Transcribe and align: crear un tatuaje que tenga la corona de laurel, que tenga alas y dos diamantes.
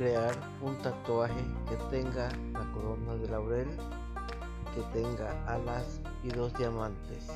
crear 0.00 0.34
un 0.62 0.78
tatuaje 0.78 1.44
que 1.68 1.76
tenga 1.90 2.30
la 2.54 2.64
corona 2.72 3.16
de 3.16 3.28
laurel, 3.28 3.68
que 4.74 4.80
tenga 4.98 5.30
alas 5.46 6.00
y 6.24 6.28
dos 6.28 6.54
diamantes. 6.54 7.28